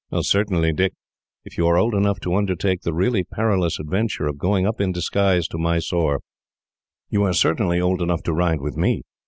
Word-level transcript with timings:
"Certainly, 0.21 0.73
Dick. 0.73 0.93
If 1.45 1.59
you 1.59 1.67
are 1.67 1.77
old 1.77 1.93
enough 1.93 2.19
to 2.21 2.33
undertake 2.33 2.81
the 2.81 2.91
really 2.91 3.23
perilous 3.23 3.77
adventure 3.79 4.25
of 4.25 4.39
going 4.39 4.65
up 4.65 4.81
in 4.81 4.91
disguise 4.91 5.47
to 5.49 5.59
Mysore, 5.59 6.21
you 7.11 7.21
are 7.21 7.33
certainly 7.33 7.79
old 7.79 8.01
enough 8.01 8.23
to 8.23 8.33
ride 8.33 8.61
with 8.61 8.75
me. 8.75 9.03